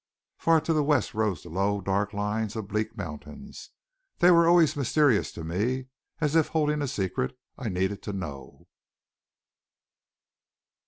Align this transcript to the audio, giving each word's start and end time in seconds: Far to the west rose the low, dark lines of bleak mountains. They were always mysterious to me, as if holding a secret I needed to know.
Far 0.39 0.59
to 0.61 0.73
the 0.73 0.83
west 0.83 1.13
rose 1.13 1.43
the 1.43 1.49
low, 1.49 1.79
dark 1.79 2.11
lines 2.11 2.55
of 2.55 2.67
bleak 2.69 2.97
mountains. 2.97 3.69
They 4.17 4.31
were 4.31 4.47
always 4.47 4.75
mysterious 4.75 5.31
to 5.33 5.43
me, 5.43 5.89
as 6.19 6.35
if 6.35 6.47
holding 6.47 6.81
a 6.81 6.87
secret 6.87 7.37
I 7.55 7.69
needed 7.69 8.01
to 8.01 8.13
know. 8.13 8.65